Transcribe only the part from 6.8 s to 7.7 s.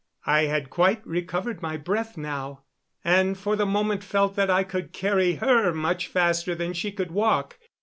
could walk.